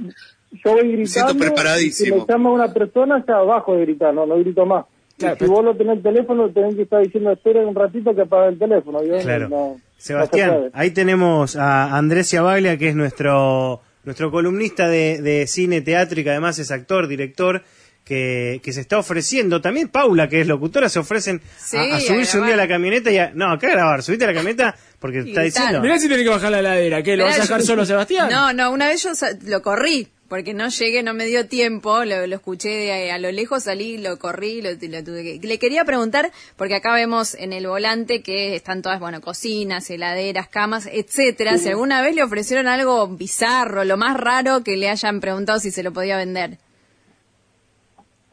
yo 0.65 0.73
voy 0.73 0.85
Me 0.97 1.07
siento 1.07 1.33
gritando. 1.35 1.45
preparadísimo. 1.55 2.17
y 2.17 2.21
Si 2.21 2.27
me 2.27 2.33
llama 2.33 2.51
una 2.53 2.73
persona, 2.73 3.23
ya 3.27 3.39
bajo 3.39 3.75
de 3.77 3.83
gritar, 3.83 4.15
no, 4.15 4.25
no 4.25 4.39
grito 4.39 4.65
más. 4.65 4.87
Claro, 5.19 5.37
si 5.39 5.45
vos 5.47 5.65
lo 5.65 5.77
tenés 5.77 5.99
el 5.99 6.03
teléfono, 6.03 6.49
tenés 6.51 6.75
que 6.77 6.83
estar 6.83 7.01
diciendo, 7.03 7.31
esperen 7.33 7.69
un 7.69 7.75
ratito 7.75 8.15
que 8.15 8.23
apague 8.23 8.49
el 8.49 8.59
teléfono. 8.59 9.01
¿vio? 9.03 9.19
Claro. 9.21 9.49
No, 9.49 9.57
no 9.57 9.77
se 9.97 10.07
Sebastián, 10.09 10.71
ahí 10.73 10.91
tenemos 10.93 11.57
a 11.57 11.97
Andrés 11.97 12.29
Ciabaglia, 12.31 12.77
que 12.79 12.89
es 12.89 12.97
nuestro, 12.97 13.81
nuestro 14.05 14.31
columnista 14.31 14.89
de, 14.89 15.21
de 15.23 15.47
cine, 15.47 15.81
teatro 15.81 16.21
y 16.21 16.25
que 16.25 16.31
además 16.31 16.59
es 16.59 16.71
actor, 16.71 17.09
director, 17.09 17.63
que, 18.05 18.61
que 18.63 18.73
se 18.75 18.83
está 18.83 18.99
ofreciendo. 18.99 19.61
También 19.63 19.89
Paula, 19.89 20.29
que 20.29 20.43
es 20.43 20.47
locutora, 20.47 20.89
se 20.91 20.99
ofrecen 20.99 21.41
Sí, 21.57 21.77
a, 21.79 21.81
a 21.95 21.97
a 21.97 22.01
subirse 22.01 22.39
un 22.39 22.45
día 22.47 22.55
a 22.55 22.59
la 22.59 22.69
camioneta 22.69 23.11
y 23.11 23.17
a... 23.19 23.33
No, 23.35 23.51
acá 23.51 23.69
a 23.69 23.71
grabar, 23.71 24.03
subite 24.03 24.25
a 24.25 24.27
la 24.29 24.35
camioneta 24.35 24.77
porque 24.99 25.23
te 25.23 25.29
está 25.31 25.41
diciendo... 25.43 25.81
Mirá 25.81 25.99
si 25.99 26.09
tiene 26.09 26.23
que 26.23 26.29
bajar 26.29 26.51
la 26.51 26.59
heladera, 26.61 27.03
¿qué? 27.03 27.17
¿Lo 27.17 27.25
vas 27.25 27.39
a 27.39 27.43
dejar 27.43 27.61
yo- 27.61 27.67
solo 27.67 27.87
Sebastián? 27.87 28.29
No, 28.31 28.53
no, 28.53 28.71
una 28.73 28.89
vez 28.89 29.03
yo 29.03 29.15
sa- 29.15 29.31
lo 29.47 29.63
corrí, 29.63 30.09
porque 30.35 30.53
no 30.53 30.67
llegué, 30.67 31.05
no 31.05 31.15
me 31.15 31.27
dio 31.27 31.47
tiempo, 31.47 32.05
lo, 32.05 32.27
lo 32.27 32.35
escuché 32.35 32.69
de 32.69 33.13
a 33.13 33.19
lo 33.19 33.31
lejos, 33.31 33.63
salí, 33.63 33.99
lo 33.99 34.19
corrí, 34.19 34.63
lo, 34.63 34.71
lo 34.71 35.05
tuve 35.05 35.23
que... 35.23 35.47
Le 35.47 35.61
quería 35.61 35.85
preguntar, 35.85 36.33
porque 36.57 36.75
acá 36.75 36.93
vemos 36.93 37.37
en 37.37 37.53
el 37.53 37.69
volante 37.69 38.21
que 38.21 38.57
están 38.57 38.83
todas, 38.83 38.99
bueno, 38.99 39.21
cocinas, 39.21 39.89
heladeras, 39.91 40.49
camas, 40.49 40.89
etcétera, 40.93 41.57
si 41.59 41.69
alguna 41.69 42.03
vez 42.03 42.17
le 42.17 42.25
ofrecieron 42.25 42.67
algo 42.67 43.07
bizarro, 43.07 43.85
lo 43.85 43.97
más 43.97 44.19
raro 44.19 44.65
que 44.65 44.77
le 44.77 44.89
hayan 44.89 45.21
preguntado 45.21 45.61
si 45.61 45.71
se 45.71 45.85
lo 45.85 45.93
podía 45.93 46.17
vender. 46.17 46.59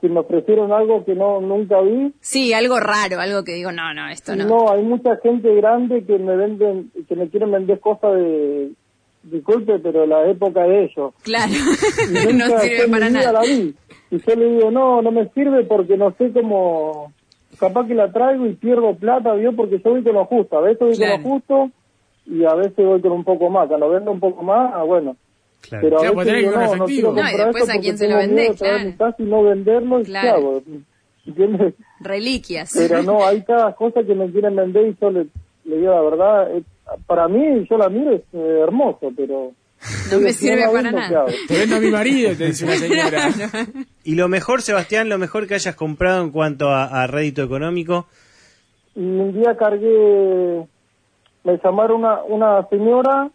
Si 0.02 0.10
me 0.10 0.22
ofrecieron 0.22 0.72
algo 0.72 1.06
que 1.06 1.14
no 1.14 1.40
nunca 1.40 1.82
vi, 1.82 2.16
Sí, 2.20 2.52
algo 2.52 2.80
raro, 2.80 3.20
algo 3.20 3.44
que 3.44 3.52
digo, 3.52 3.72
no, 3.72 3.94
no, 3.94 4.10
esto 4.10 4.36
no. 4.36 4.46
no, 4.46 4.72
hay 4.72 4.82
mucha 4.82 5.18
gente 5.18 5.54
grande 5.54 6.04
que 6.04 6.18
me 6.18 6.36
venden, 6.36 6.92
que 7.08 7.16
me 7.16 7.30
quieren 7.30 7.52
vender 7.52 7.80
cosas 7.80 8.16
de, 8.16 8.72
disculpe, 9.24 9.80
pero 9.80 10.06
la 10.06 10.28
época 10.30 10.64
de 10.64 10.86
ellos. 10.86 11.14
Claro, 11.24 11.52
no 12.34 12.60
sirve 12.60 12.88
para 12.90 13.10
nada. 13.10 13.32
la 13.34 13.42
vi. 13.42 13.74
Y 14.12 14.18
yo 14.18 14.36
le 14.36 14.46
digo, 14.56 14.72
no, 14.72 15.02
no 15.02 15.12
me 15.12 15.30
sirve 15.30 15.64
porque 15.64 15.96
no 15.98 16.14
sé 16.18 16.32
cómo... 16.32 17.14
Capaz 17.60 17.86
que 17.88 17.94
la 17.94 18.12
traigo 18.12 18.46
y 18.48 18.54
pierdo 18.54 18.96
plata, 18.96 19.34
¿vio? 19.34 19.56
Porque 19.56 19.80
yo 19.84 19.92
voy 19.92 20.04
con 20.04 20.14
lo 20.14 20.26
justo. 20.26 20.58
A 20.58 20.62
veces 20.62 20.80
voy 20.80 20.96
Claro. 20.96 21.14
con 21.14 21.24
lo 21.24 21.30
justo 21.30 21.72
y 22.26 22.44
a 22.46 22.56
veces 22.56 22.76
voy 22.86 23.02
con 23.02 23.12
un 23.12 23.24
poco 23.24 23.50
más. 23.50 23.68
Cuando 23.68 23.90
vendo 23.90 24.12
un 24.12 24.20
poco 24.20 24.42
más, 24.44 24.72
ah, 24.74 24.84
bueno. 24.84 25.16
Claro. 25.62 25.84
Pero 25.84 25.98
a 25.98 26.00
Claro, 26.00 26.14
pues 26.16 26.28
veces 26.28 26.40
digo, 26.42 26.52
no, 26.52 26.58
no 26.58 26.66
efectivo. 26.86 27.14
quiero 27.14 27.28
No, 27.28 27.34
y 27.34 27.38
después 27.38 27.70
a 27.70 27.80
quién 27.80 27.98
se 27.98 28.10
lo 28.10 28.18
vendés, 28.18 28.58
claro. 28.60 28.86
mi 28.86 28.94
casa 28.94 29.16
y 29.20 29.24
no 29.24 29.44
venderlo 29.44 30.00
y 30.00 30.04
Claro. 30.06 30.24
¿qué 30.24 30.30
hago? 30.40 30.62
¿Entiendes? 31.28 31.74
Reliquias. 32.00 32.74
Pero 32.76 33.04
no, 33.04 33.24
hay 33.26 33.42
cada 33.44 33.76
cosa 33.76 34.02
que 34.04 34.16
me 34.16 34.32
quieren 34.32 34.56
vender 34.56 34.88
y 34.88 34.98
yo 35.00 35.12
le, 35.12 35.28
le 35.66 35.78
digo 35.78 35.92
la 35.92 36.02
verdad. 36.02 36.58
eh, 36.58 36.64
para 37.08 37.28
mí, 37.28 37.66
yo 37.70 37.78
la 37.78 37.90
miro, 37.90 38.12
es 38.14 38.22
eh, 38.34 38.60
hermoso, 38.64 39.12
pero... 39.16 39.52
No 40.12 40.20
me 40.20 40.32
si 40.32 40.48
sirve 40.48 40.62
la 40.62 40.72
para 40.72 40.92
nada. 40.92 41.26
Te 41.48 41.58
vendo 41.58 41.78
a 41.78 41.80
mi 41.80 41.90
marido, 41.90 42.36
te 42.36 42.46
dice 42.48 42.66
una 42.66 42.76
señora. 42.76 43.30
Y 44.04 44.16
lo 44.16 44.28
mejor, 44.28 44.62
Sebastián, 44.62 45.10
lo 45.10 45.18
mejor 45.18 45.48
que 45.48 45.56
hayas 45.56 45.76
comprado 45.76 46.24
en 46.24 46.32
cuanto 46.32 46.70
a, 46.70 46.86
a 47.04 47.08
rédito 47.08 47.42
económico. 47.44 48.08
y 48.96 49.00
un 49.02 49.34
día 49.34 49.56
cargué, 49.58 50.66
me 51.44 51.60
llamaron 51.64 52.02
una, 52.02 52.24
una 52.24 52.68
señora 52.70 53.32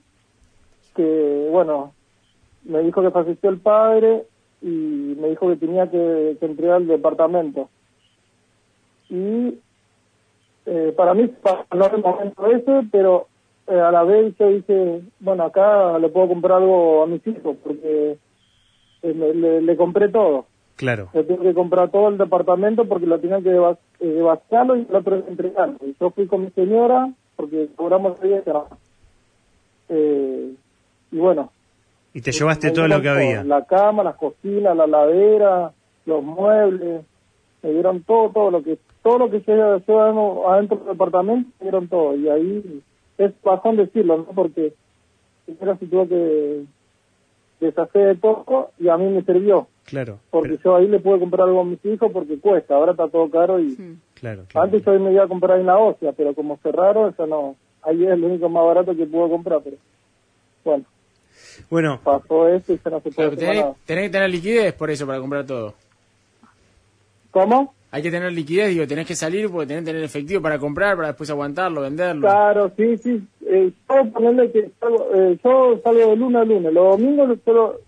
que, 0.94 1.48
bueno, 1.50 1.92
me 2.64 2.80
dijo 2.82 3.02
que 3.02 3.10
falleció 3.10 3.50
el 3.50 3.58
padre 3.58 4.22
y 4.62 4.66
me 5.20 5.28
dijo 5.30 5.48
que 5.48 5.56
tenía 5.56 5.90
que, 5.90 6.36
que 6.38 6.46
entregar 6.46 6.80
el 6.80 6.86
departamento. 6.88 7.68
Y 9.08 9.54
eh, 10.66 10.92
para 10.96 11.14
mí, 11.14 11.28
para 11.28 11.64
no 11.74 11.86
el 11.86 12.02
momento 12.02 12.46
ese, 12.50 12.88
pero 12.92 13.26
eh, 13.68 13.78
a 13.80 13.90
la 13.90 14.02
vez 14.04 14.34
yo 14.38 14.48
dije, 14.48 15.00
bueno, 15.20 15.44
acá 15.44 15.98
le 15.98 16.08
puedo 16.08 16.28
comprar 16.28 16.58
algo 16.58 17.02
a 17.02 17.06
mis 17.06 17.26
hijos 17.26 17.56
porque 17.64 18.18
eh, 19.02 19.14
le- 19.14 19.34
le- 19.34 19.62
le 19.62 19.76
compré 19.76 20.08
todo. 20.08 20.46
Claro. 20.76 21.08
Le 21.14 21.24
tuve 21.24 21.42
que 21.42 21.54
comprar 21.54 21.90
todo 21.90 22.08
el 22.08 22.18
departamento 22.18 22.84
porque 22.84 23.06
lo 23.06 23.18
tenían 23.18 23.42
que 23.42 23.50
eh, 23.50 24.06
devastarlo 24.06 24.76
y 24.76 24.86
el 24.88 24.94
otro 24.94 25.16
entregarlo. 25.26 25.76
Y 25.86 25.96
yo 25.98 26.10
fui 26.10 26.26
con 26.26 26.42
mi 26.44 26.50
señora 26.50 27.10
porque 27.36 27.68
cobramos 27.76 28.20
el 28.22 28.28
día. 28.28 28.42
Eh, 29.88 30.52
y 31.12 31.16
bueno. 31.18 31.50
Y 32.12 32.20
te 32.20 32.32
llevaste 32.32 32.70
todo 32.70 32.88
lo 32.88 33.00
que 33.00 33.08
había. 33.08 33.44
La 33.44 33.64
cama, 33.66 34.02
las 34.02 34.16
cocinas, 34.16 34.76
la 34.76 34.86
ladera, 34.86 35.72
los 36.06 36.22
muebles. 36.22 37.04
Me 37.62 37.70
dieron 37.70 38.02
todo, 38.02 38.30
todo 38.30 38.50
lo 38.50 38.62
que 38.62 38.78
todo 39.06 39.18
lo 39.18 39.30
que 39.30 39.38
se 39.42 39.52
lleva 39.52 40.52
adentro 40.52 40.78
del 40.78 40.88
departamento, 40.88 41.48
dieron 41.60 41.86
todo. 41.86 42.16
Y 42.16 42.28
ahí 42.28 42.82
es 43.18 43.32
bajón 43.40 43.76
decirlo, 43.76 44.16
¿no? 44.16 44.24
Porque 44.24 44.72
primero 45.44 45.76
se 45.78 45.86
tuvo 45.86 46.08
que 46.08 46.64
deshacer 47.60 48.06
de 48.08 48.14
todo 48.16 48.72
y 48.80 48.88
a 48.88 48.96
mí 48.96 49.08
me 49.08 49.22
sirvió. 49.22 49.68
Claro. 49.84 50.18
Porque 50.30 50.58
yo 50.64 50.74
ahí 50.74 50.88
le 50.88 50.98
puedo 50.98 51.20
comprar 51.20 51.46
algo 51.46 51.60
a 51.60 51.64
mis 51.64 51.84
hijos 51.84 52.10
porque 52.12 52.36
cuesta, 52.40 52.74
ahora 52.74 52.90
está 52.90 53.06
todo 53.06 53.30
caro 53.30 53.60
y. 53.60 53.76
Claro, 54.14 54.42
claro. 54.48 54.64
antes 54.64 54.84
yo 54.84 54.98
me 54.98 55.12
iba 55.12 55.22
a 55.22 55.28
comprar 55.28 55.60
en 55.60 55.66
la 55.66 55.78
ósea, 55.78 56.10
pero 56.10 56.34
como 56.34 56.56
cerraron, 56.56 57.12
eso 57.12 57.28
no, 57.28 57.54
ahí 57.82 58.04
es 58.04 58.18
lo 58.18 58.26
único 58.26 58.48
más 58.48 58.64
barato 58.64 58.96
que 58.96 59.06
puedo 59.06 59.28
comprar, 59.30 59.60
pero 59.62 59.76
bueno, 60.64 60.84
Bueno, 61.70 62.00
pasó 62.02 62.48
eso 62.48 62.72
y 62.72 62.80
ya 62.84 62.90
no 62.90 63.00
se 63.02 63.10
puede 63.12 63.14
Pero 63.14 63.28
hacer 63.28 63.38
tenés, 63.38 63.62
nada. 63.62 63.74
tenés 63.86 64.04
que 64.04 64.10
tener 64.10 64.30
liquidez 64.30 64.72
por 64.74 64.90
eso, 64.90 65.06
para 65.06 65.20
comprar 65.20 65.46
todo. 65.46 65.74
¿Cómo? 67.30 67.72
Hay 67.96 68.02
que 68.02 68.10
tener 68.10 68.30
liquidez, 68.30 68.68
digo, 68.68 68.86
tenés 68.86 69.06
que 69.06 69.14
salir 69.14 69.48
porque 69.50 69.68
tenés 69.68 69.84
que 69.84 69.86
tener 69.92 70.04
efectivo 70.04 70.42
para 70.42 70.58
comprar, 70.58 70.96
para 70.96 71.08
después 71.08 71.30
aguantarlo, 71.30 71.80
venderlo. 71.80 72.28
Claro, 72.28 72.70
sí, 72.76 72.98
sí. 72.98 73.26
Eh, 73.46 73.72
yo 73.88 74.12
ponerle 74.12 74.50
que 74.52 74.70
salgo, 74.78 75.08
eh, 75.14 75.38
yo 75.42 75.80
salgo 75.82 76.10
de 76.10 76.16
lunes 76.16 76.42
a 76.42 76.44
lunes. 76.44 76.72
Los 76.74 76.98
domingos 76.98 77.38
solo 77.42 77.80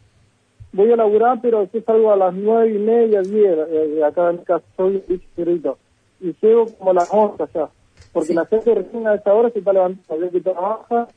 voy 0.72 0.90
a 0.92 0.96
laburar, 0.96 1.38
pero 1.42 1.68
yo 1.70 1.80
salgo 1.82 2.10
a 2.10 2.16
las 2.16 2.32
nueve 2.32 2.70
y 2.74 2.78
media, 2.78 3.20
diez, 3.20 3.52
eh, 3.68 3.88
de 3.96 4.02
acá 4.02 4.30
en 4.30 4.38
casa. 4.38 4.64
Soy 4.78 5.02
ligerito. 5.08 5.76
Y 6.22 6.34
llego 6.40 6.64
como 6.78 6.92
a 6.92 6.94
las 6.94 7.08
once 7.12 7.44
ya. 7.54 7.68
Porque 8.10 8.28
Sí. 8.28 8.34
la 8.34 8.46
gente 8.46 8.74
recién 8.76 9.06
a 9.06 9.14
esa 9.14 9.34
hora 9.34 9.50
se 9.50 9.58
está 9.58 9.74
levantando, 9.74 10.24
ya 10.24 10.32
que 10.32 10.40
trabaja 10.40 11.08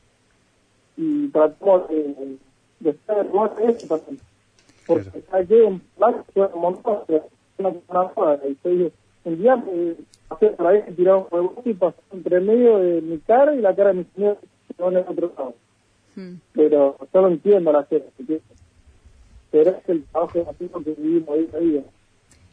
y 0.98 1.30
tratamos 1.30 1.88
de, 1.88 2.38
de 2.82 2.90
estar 2.90 3.20
a 3.20 3.70
eso 3.72 3.88
también. 3.88 4.20
Porque 4.86 5.10
aquí 5.32 5.54
en 5.66 5.80
Plaza 5.98 6.26
fue 6.34 6.46
un 6.54 6.62
montón, 6.62 6.98
pero 7.08 7.24
una 7.70 8.40
y 8.48 8.52
estoy 8.52 8.92
un 9.24 9.38
día 9.38 9.56
me 9.56 9.96
pasé 10.28 10.48
por 10.48 10.68
ahí, 10.68 10.84
me 10.88 10.94
tiraba 10.94 11.20
un 11.20 11.28
huevo 11.32 11.62
y 11.64 11.74
pasó 11.74 12.02
entre 12.12 12.40
medio 12.40 12.80
de 12.80 13.02
mi 13.02 13.20
cara 13.20 13.54
y 13.54 13.62
la 13.62 13.76
cara 13.76 13.90
de 13.90 13.96
mi 13.96 14.04
señor 14.16 14.38
que 14.78 14.84
en 14.84 14.98
el 14.98 15.06
otro 15.08 15.32
lado. 15.38 15.54
Pero 16.54 16.98
yo 17.14 17.22
lo 17.22 17.28
entiendo 17.28 17.72
la 17.72 17.84
gente, 17.84 18.10
¿entiendes? 18.20 18.44
pero 19.52 19.72
es 19.72 19.90
el 19.90 20.04
trabajo 20.06 20.48
así 20.50 20.68
que 20.68 20.92
vivimos 21.02 21.38
día 21.38 21.48
a 21.54 21.60
día. 21.60 21.82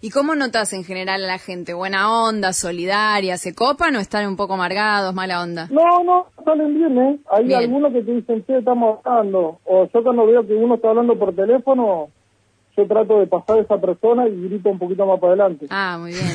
¿Y 0.00 0.11
cómo 0.11 0.37
notas 0.37 0.73
en 0.75 0.85
general 0.85 1.25
a 1.25 1.27
la 1.27 1.38
gente? 1.38 1.75
¿Buena 1.75 2.23
onda, 2.25 2.53
solidaria? 2.53 3.37
¿Se 3.37 3.53
copan 3.53 3.97
o 3.97 3.99
están 3.99 4.29
un 4.29 4.37
poco 4.37 4.55
amargados, 4.55 5.12
mala 5.12 5.43
onda? 5.43 5.69
No, 5.73 6.05
no, 6.05 6.27
salen 6.45 6.73
bien, 6.75 6.99
¿eh? 6.99 7.19
Hay 7.31 7.47
Bien. 7.47 7.61
algunos 7.61 7.93
que 7.93 8.03
te 8.03 8.12
dicen, 8.12 8.45
che, 8.45 8.59
estamos 8.59 9.00
hablando. 9.05 9.59
O 9.65 9.88
yo 9.93 10.03
cuando 10.05 10.25
veo 10.25 10.47
que 10.47 10.55
uno 10.55 10.77
está 10.77 10.91
hablando 10.91 11.19
por 11.19 11.35
teléfono, 11.35 12.11
yo 12.78 12.87
trato 12.87 13.18
de 13.20 13.26
pasar 13.26 13.58
a 13.58 13.61
esa 13.62 13.76
persona 13.78 14.26
y 14.28 14.49
grito 14.49 14.70
un 14.70 14.78
poquito 14.78 15.04
más 15.04 15.18
para 15.20 15.32
adelante. 15.35 15.66
Ah, 15.70 15.99
muy 16.00 16.12
bien. 16.12 16.26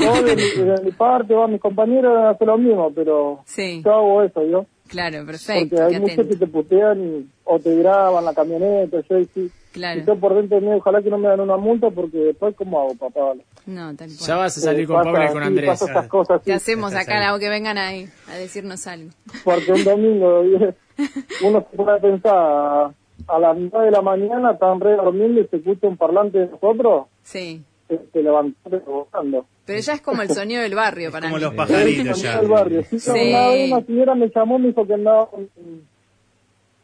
Yo 0.00 0.22
de, 0.22 0.34
mi- 0.36 0.64
de 0.64 0.82
mi 0.84 0.90
parte, 0.92 1.34
va, 1.34 1.46
mis 1.46 1.60
compañeros 1.60 2.12
hacen 2.34 2.46
lo 2.48 2.58
mismo, 2.58 2.90
pero 2.94 3.40
Sí, 3.44 3.80
yo 3.84 3.92
hago 3.92 4.22
eso, 4.22 4.44
yo. 4.46 4.66
claro, 4.88 5.24
perfecto. 5.24 5.76
Porque 5.76 5.94
hay 5.94 6.00
muchos 6.00 6.26
que 6.26 6.36
te 6.36 6.46
putean 6.46 7.00
y, 7.02 7.26
o 7.44 7.58
te 7.60 7.76
graban 7.76 8.24
la 8.24 8.34
camioneta, 8.34 8.98
yo 9.08 9.18
y 9.18 9.24
sí. 9.26 9.50
Claro. 9.72 10.00
Y 10.00 10.04
yo 10.04 10.16
por 10.16 10.34
dentro 10.34 10.60
mío, 10.60 10.76
ojalá 10.76 11.00
que 11.00 11.08
no 11.08 11.16
me 11.16 11.28
dan 11.28 11.40
una 11.40 11.56
multa 11.56 11.88
porque 11.88 12.18
después, 12.18 12.54
¿cómo 12.56 12.78
hago, 12.78 12.94
papá? 12.94 13.20
Vale. 13.28 13.44
No, 13.64 13.94
tal 13.96 14.10
Ya 14.10 14.26
cual. 14.26 14.38
vas 14.40 14.58
a 14.58 14.60
salir 14.60 14.84
Eh, 14.84 14.86
con 14.86 14.96
Pablo 15.02 15.24
y 15.24 15.32
con 15.32 15.42
Andrés. 15.42 15.70
pasa 15.70 15.90
esas 15.90 16.08
cosas, 16.08 16.40
sí. 16.42 16.44
¿Qué 16.50 16.52
hacemos 16.52 16.92
Estás 16.92 17.08
acá? 17.08 17.26
Hago 17.28 17.38
que 17.38 17.48
vengan 17.48 17.78
ahí 17.78 18.06
a 18.30 18.34
decirnos 18.36 18.86
algo. 18.86 19.08
Porque 19.44 19.72
un 19.72 19.82
domingo 19.84 20.40
uno 21.42 21.66
se 21.70 21.76
puede 21.76 22.00
pensar 22.00 22.90
a, 23.28 23.38
las 23.38 23.56
9 23.56 23.86
de 23.86 23.90
la 23.92 24.02
mañana, 24.02 24.52
están 24.52 24.80
re 24.80 24.96
durmiendo 24.96 25.40
y 25.40 25.46
se 25.48 25.56
escucha 25.56 25.86
un 25.88 25.96
parlante 25.96 26.38
de 26.38 26.46
nosotros, 26.48 27.06
Sí. 27.22 27.62
te 27.88 28.22
levantás 28.22 28.72
rebotando. 28.72 29.46
Pero 29.64 29.80
ya 29.80 29.92
es 29.94 30.00
como 30.00 30.22
el 30.22 30.30
sonido 30.30 30.62
del 30.62 30.74
barrio 30.74 31.10
para 31.12 31.26
como 31.28 31.36
mí. 31.36 31.42
los 31.42 31.54
pajaritos 31.54 32.18
Sí, 32.18 32.24
ya. 32.24 32.40
del 32.40 32.48
barrio. 32.50 32.82
Sí, 32.84 32.98
Sí. 32.98 33.10
Una 33.10 33.48
vez 33.48 33.72
una 33.72 33.82
señora 33.86 34.14
me 34.14 34.28
llamó, 34.34 34.58
me 34.58 34.68
dijo 34.68 34.86
que 34.86 34.94
andaba 34.94 35.28
un, 35.32 35.48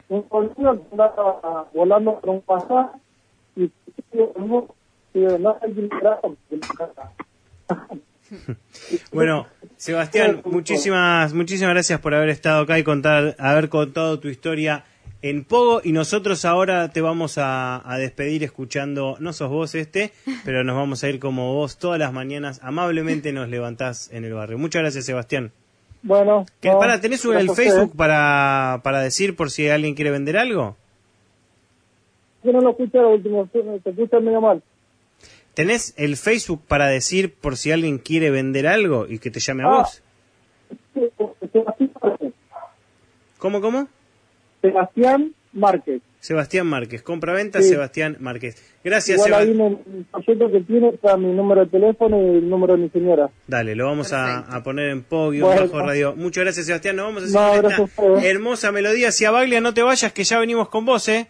un 0.09 0.21
conocido 0.23 0.75
que 0.75 0.81
andaba 0.91 1.67
volando 1.73 2.19
por 2.19 2.29
un 2.29 2.41
pasaje 2.41 2.99
y 3.55 3.69
no 4.13 5.57
hay 5.61 5.73
que 5.73 5.81
mirar 5.81 6.19
Bueno, 9.11 9.47
Sebastián, 9.77 10.41
muchísimas, 10.45 11.33
muchísimas 11.33 11.73
gracias 11.73 11.99
por 11.99 12.13
haber 12.13 12.29
estado 12.29 12.61
acá 12.63 12.77
y 12.79 12.83
contar, 12.83 13.35
haber 13.39 13.69
contado 13.69 14.19
tu 14.19 14.27
historia 14.27 14.83
en 15.21 15.43
Pogo 15.43 15.81
y 15.83 15.91
nosotros 15.91 16.45
ahora 16.45 16.89
te 16.91 17.01
vamos 17.01 17.37
a, 17.37 17.81
a 17.89 17.97
despedir 17.97 18.43
escuchando, 18.43 19.17
no 19.19 19.33
sos 19.33 19.49
vos 19.49 19.75
este, 19.75 20.11
pero 20.45 20.63
nos 20.63 20.75
vamos 20.75 21.03
a 21.03 21.09
ir 21.09 21.19
como 21.19 21.53
vos 21.55 21.77
todas 21.77 21.99
las 21.99 22.13
mañanas, 22.13 22.59
amablemente 22.63 23.33
nos 23.33 23.49
levantás 23.49 24.09
en 24.13 24.23
el 24.25 24.33
barrio. 24.33 24.57
Muchas 24.57 24.81
gracias 24.81 25.05
Sebastián. 25.05 25.51
Bueno, 26.01 26.45
¿Qué, 26.61 26.69
no, 26.69 26.79
para, 26.79 27.01
¿Tenés 27.01 27.25
un- 27.25 27.35
el. 27.35 27.49
Facebook 27.51 27.93
para, 27.97 28.79
para 28.83 29.01
decir 29.01 29.35
por 29.35 29.51
si 29.51 29.67
alguien 29.67 29.95
quiere 29.95 30.11
vender 30.11 30.37
algo? 30.37 30.77
Yo 32.41 32.53
no 32.53 32.61
lo 32.61 32.69
escuché 32.71 32.97
lo 32.99 33.09
último, 33.15 33.49
se 33.51 33.61
se 33.83 33.89
escucha 33.89 34.19
medio 34.21 34.39
mal. 34.39 34.63
¿Tenés 35.53 35.93
el 35.97 36.15
Facebook 36.15 36.61
para 36.65 36.87
decir 36.87 37.33
por 37.33 37.57
si 37.57 37.73
alguien 37.73 37.97
quiere 37.97 38.29
vender 38.31 38.65
algo 38.65 39.07
y 39.09 39.19
que 39.19 39.29
te 39.29 39.41
llame 39.41 39.63
a 39.63 39.67
Ah. 39.67 39.69
vos? 39.79 40.01
¿Cómo, 43.37 43.59
cómo? 43.59 43.87
Sebastián 44.61 45.33
Márquez. 45.53 46.01
Sebastián 46.19 46.67
Márquez, 46.67 47.01
compra-venta 47.01 47.61
Sí. 47.61 47.69
Sebastián 47.69 48.17
Márquez. 48.19 48.61
Gracias, 48.83 49.17
Igual 49.25 49.33
ahí 49.35 49.53
Sebastián. 49.55 49.79
en 49.87 49.97
el 49.99 50.05
proyecto 50.11 50.51
que 50.51 50.59
tiene 50.61 50.89
está 50.89 51.15
mi 51.15 51.31
número 51.31 51.61
de 51.63 51.67
teléfono 51.71 52.21
y 52.21 52.25
el 52.39 52.49
número 52.49 52.75
de 52.75 52.83
mi 52.83 52.89
señora. 52.89 53.29
Dale, 53.47 53.73
lo 53.73 53.85
vamos 53.85 54.11
a, 54.11 54.61
poner 54.63 54.89
en 54.89 55.03
Pogio, 55.03 55.45
Bueno. 55.45 55.61
bajo 55.61 55.79
radio. 55.79 56.13
Muchas 56.17 56.43
gracias, 56.43 56.65
Sebastián. 56.65 56.97
Nos 56.97 57.05
vamos 57.05 57.23
a 57.23 57.25
No, 57.27 57.47
seguir 57.49 57.61
gracias 57.61 57.79
a 57.79 57.83
esta 57.85 58.03
ustedes. 58.03 58.31
hermosa 58.35 58.71
melodía. 58.73 59.11
Si 59.13 59.23
a 59.25 59.31
Baglia 59.31 59.61
no 59.61 59.73
te 59.73 59.81
vayas, 59.81 60.11
que 60.11 60.23
ya 60.25 60.39
venimos 60.39 60.67
con 60.67 60.85
vos, 60.85 61.07
¿eh? 61.07 61.27